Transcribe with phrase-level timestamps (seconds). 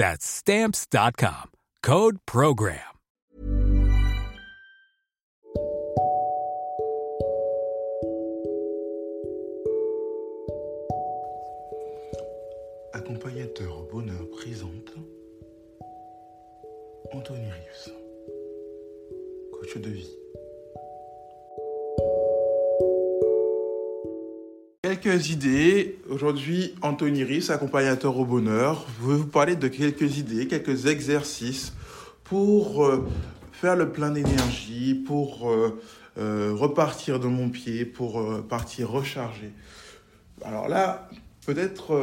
[0.00, 1.50] That's stamps.com.
[1.82, 2.80] Code program.
[12.94, 14.94] Accompagnateur Bonheur présente
[17.12, 17.90] Anthony Rius,
[19.52, 20.16] coach de vie.
[24.90, 26.00] Quelques idées.
[26.08, 31.74] Aujourd'hui, Anthony Rius, accompagnateur au bonheur, vais vous parler de quelques idées, quelques exercices
[32.24, 33.08] pour euh,
[33.52, 35.80] faire le plein d'énergie, pour euh,
[36.18, 39.52] euh, repartir de mon pied, pour partir recharger.
[40.42, 41.08] Alors là,
[41.46, 41.96] peut-être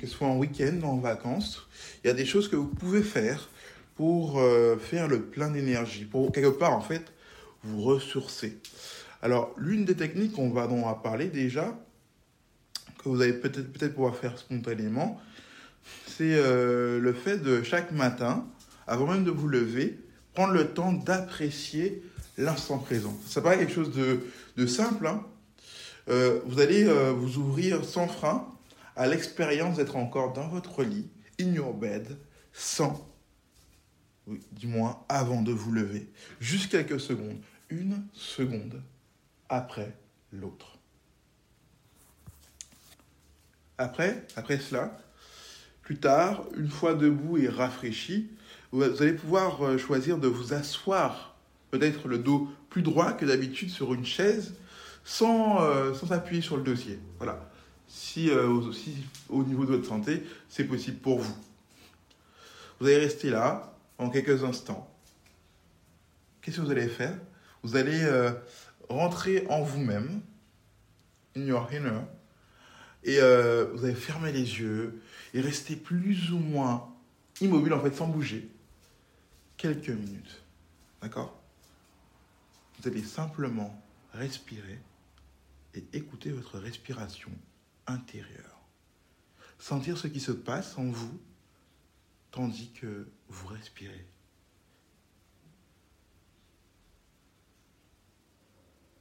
[0.00, 1.68] que ce soit en week-end, en vacances,
[2.02, 3.50] il y a des choses que vous pouvez faire
[3.94, 4.40] pour
[4.80, 7.12] faire le plein d'énergie, pour quelque part en fait
[7.62, 8.56] vous ressourcer.
[9.20, 11.76] Alors l'une des techniques qu'on va va parler déjà,
[13.02, 15.20] que vous allez peut-être peut-être pouvoir faire spontanément,
[16.06, 18.46] c'est euh, le fait de chaque matin,
[18.86, 19.98] avant même de vous lever,
[20.34, 22.02] prendre le temps d'apprécier
[22.38, 23.16] l'instant présent.
[23.26, 25.06] Ça paraît quelque chose de, simple.
[25.06, 25.24] Hein.
[26.08, 28.48] Euh, vous allez vous ouvrir sans frein
[28.96, 31.08] à l'expérience d'être encore dans votre lit,
[31.40, 32.16] in your bed,
[32.52, 33.08] sans
[34.26, 36.08] oui, du moins avant de vous lever,
[36.40, 37.40] juste quelques secondes,
[37.70, 38.82] une seconde
[39.48, 39.96] après
[40.32, 40.78] l'autre.
[43.78, 44.98] Après, après cela,
[45.82, 48.30] plus tard, une fois debout et rafraîchi,
[48.70, 51.36] vous allez pouvoir euh, choisir de vous asseoir,
[51.70, 54.54] peut-être le dos plus droit que d'habitude sur une chaise,
[55.04, 56.98] sans, euh, sans appuyer sur le dossier.
[57.18, 57.50] Voilà.
[57.88, 58.48] Si, euh,
[59.28, 61.36] au niveau de votre santé, c'est possible pour vous.
[62.80, 64.88] Vous allez rester là, en quelques instants.
[66.40, 67.16] Qu'est-ce que vous allez faire?
[67.62, 68.32] Vous allez euh,
[68.88, 70.22] rentrer en vous-même,
[71.36, 72.00] in your inner,
[73.04, 75.02] et euh, vous allez fermer les yeux
[75.34, 76.92] et rester plus ou moins
[77.40, 78.48] immobile, en fait, sans bouger,
[79.56, 80.42] quelques minutes.
[81.00, 81.40] D'accord?
[82.78, 83.82] Vous allez simplement
[84.12, 84.78] respirer
[85.74, 87.30] et écouter votre respiration
[87.86, 88.60] intérieure.
[89.58, 91.20] Sentir ce qui se passe en vous
[92.30, 94.06] tandis que vous respirez.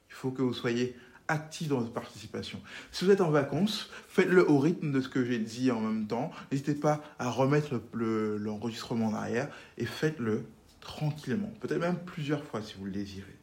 [0.09, 0.95] Il faut que vous soyez
[1.27, 2.59] actif dans votre participation.
[2.91, 6.07] Si vous êtes en vacances, faites-le au rythme de ce que j'ai dit en même
[6.07, 6.31] temps.
[6.51, 10.45] N'hésitez pas à remettre l'enregistrement en arrière et faites-le
[10.81, 13.37] tranquillement, peut-être même plusieurs fois si vous le désirez.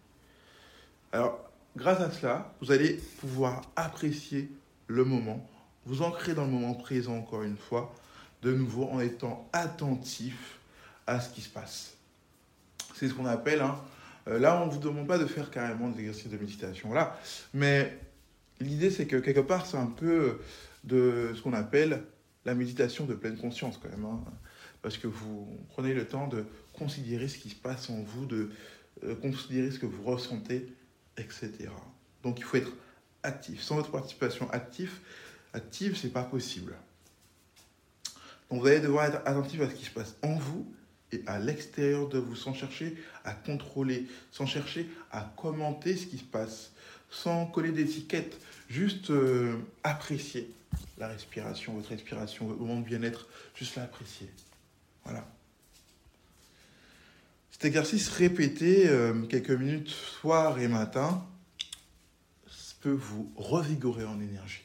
[1.13, 4.51] Alors, grâce à cela, vous allez pouvoir apprécier
[4.89, 5.49] le moment,
[5.87, 7.95] vous ancrer dans le moment présent encore une fois,
[8.43, 10.59] de nouveau en étant attentif
[11.07, 11.95] à ce qui se passe.
[12.95, 13.81] C'est ce qu'on appelle, hein,
[14.29, 17.19] euh, là on ne vous demande pas de faire carrément des exercices de méditation, là,
[17.55, 17.99] mais
[18.61, 20.39] l'idée c'est que quelque part c'est un peu
[20.85, 22.03] de ce qu'on appelle
[22.45, 24.21] la méditation de pleine conscience quand même, hein,
[24.83, 28.51] parce que vous prenez le temps de considérer ce qui se passe en vous, de
[29.05, 30.67] euh, considérer ce que vous ressentez,
[31.17, 31.69] etc.
[32.23, 32.73] Donc il faut être
[33.23, 33.63] actif.
[33.63, 34.93] Sans votre participation active,
[35.53, 36.75] active, c'est pas possible.
[38.51, 40.73] Donc vous allez devoir être attentif à ce qui se passe en vous
[41.13, 46.19] et à l'extérieur de vous, sans chercher à contrôler, sans chercher à commenter ce qui
[46.19, 46.73] se passe,
[47.11, 48.39] sans coller d'étiquettes,
[48.69, 50.51] juste euh, apprécier
[50.99, 54.29] la respiration, votre respiration, votre moment de bien-être, juste l'apprécier.
[55.05, 55.27] Voilà.
[57.51, 61.27] Cet exercice répété euh, quelques minutes soir et matin
[62.81, 64.63] peut vous revigorer en énergie.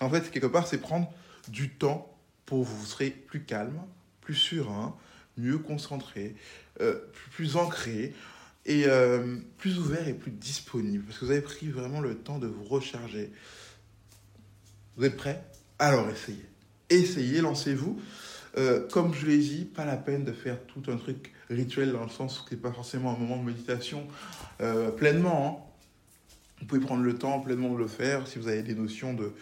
[0.00, 1.10] En fait, quelque part, c'est prendre
[1.48, 2.14] du temps
[2.46, 3.80] pour vous, vous serez plus calme,
[4.24, 4.96] plus serein,
[5.36, 6.34] mieux concentré,
[6.80, 6.98] euh,
[7.32, 8.14] plus, ancré
[8.66, 11.04] et euh, plus ouvert et plus disponible.
[11.04, 13.30] Parce que vous avez pris vraiment le temps de vous recharger.
[14.96, 15.44] Vous êtes prêt
[15.78, 16.44] Alors essayez.
[16.90, 18.00] Essayez, lancez-vous.
[18.56, 22.04] Euh, comme je l'ai dit, pas la peine de faire tout un truc rituel dans
[22.04, 24.06] le sens où ce n'est pas forcément un moment de méditation
[24.96, 25.60] pleinement.
[25.60, 25.70] Hein.
[26.60, 29.32] Vous pouvez prendre le temps pleinement de le faire si vous avez des notions, de,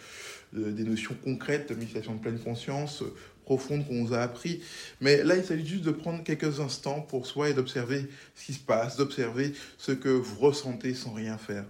[0.51, 3.03] des notions concrètes de méditation de pleine conscience,
[3.43, 4.61] profonde qu'on vous a appris.
[5.01, 8.53] Mais là, il s'agit juste de prendre quelques instants pour soi et d'observer ce qui
[8.53, 11.65] se passe, d'observer ce que vous ressentez sans rien faire.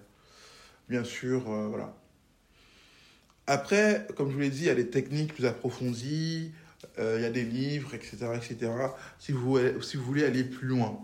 [0.90, 1.96] Bien sûr, voilà.
[3.48, 6.52] Après, comme je vous l'ai dit, il y a des techniques plus approfondies,
[7.00, 8.72] euh, il y a des livres, etc., etc.,
[9.20, 9.60] si vous,
[9.96, 11.00] voulez aller plus loin.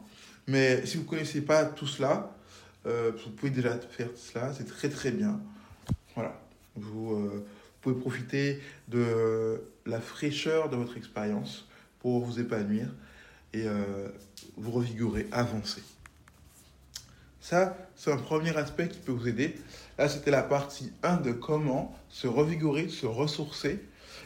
[0.48, 2.36] Mais si vous ne connaissez pas tout cela,
[2.86, 5.40] euh, vous pouvez déjà faire cela, c'est très très bien.
[6.16, 6.40] Voilà,
[7.88, 11.68] euh, pouvez profiter de la fraîcheur de votre expérience
[12.00, 12.88] pour vous épanouir
[13.54, 13.66] et
[14.58, 15.82] vous revigorer, avancer.
[17.42, 19.56] Ça, c'est un premier aspect qui peut vous aider.
[19.98, 23.80] Là, c'était la partie 1 de comment se revigorer, se ressourcer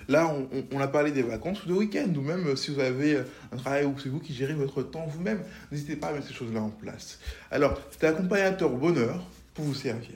[0.07, 0.35] Là,
[0.71, 3.23] on, a parlé des vacances ou de week-end, ou même euh, si vous avez euh,
[3.51, 5.41] un travail où c'est vous qui gérez votre temps vous-même,
[5.71, 7.19] n'hésitez pas à mettre ces choses-là en place.
[7.51, 9.23] Alors, c'était accompagnateur bonheur
[9.53, 10.15] pour vous servir.